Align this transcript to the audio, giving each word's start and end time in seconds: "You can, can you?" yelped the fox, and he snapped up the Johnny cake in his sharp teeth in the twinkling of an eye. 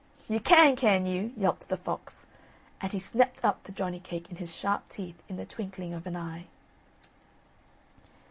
"You 0.27 0.39
can, 0.39 0.75
can 0.75 1.05
you?" 1.05 1.31
yelped 1.37 1.69
the 1.69 1.77
fox, 1.77 2.25
and 2.81 2.91
he 2.91 2.97
snapped 2.99 3.45
up 3.45 3.61
the 3.65 3.71
Johnny 3.71 3.99
cake 3.99 4.31
in 4.31 4.37
his 4.37 4.51
sharp 4.51 4.89
teeth 4.89 5.21
in 5.29 5.35
the 5.37 5.45
twinkling 5.45 5.93
of 5.93 6.07
an 6.07 6.15
eye. 6.15 6.47